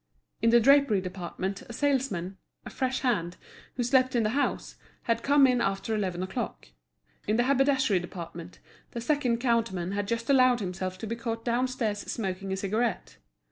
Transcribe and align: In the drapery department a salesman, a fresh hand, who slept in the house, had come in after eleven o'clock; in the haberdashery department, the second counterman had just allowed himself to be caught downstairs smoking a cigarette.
In 0.41 0.49
the 0.49 0.59
drapery 0.59 0.99
department 0.99 1.61
a 1.69 1.73
salesman, 1.73 2.39
a 2.65 2.71
fresh 2.71 3.01
hand, 3.01 3.37
who 3.75 3.83
slept 3.83 4.15
in 4.15 4.23
the 4.23 4.29
house, 4.31 4.77
had 5.03 5.21
come 5.21 5.45
in 5.45 5.61
after 5.61 5.93
eleven 5.93 6.23
o'clock; 6.23 6.69
in 7.27 7.37
the 7.37 7.43
haberdashery 7.43 7.99
department, 7.99 8.57
the 8.93 8.99
second 8.99 9.37
counterman 9.39 9.91
had 9.91 10.07
just 10.07 10.27
allowed 10.27 10.59
himself 10.59 10.97
to 10.97 11.05
be 11.05 11.15
caught 11.15 11.45
downstairs 11.45 11.99
smoking 11.99 12.51
a 12.51 12.57
cigarette. 12.57 13.17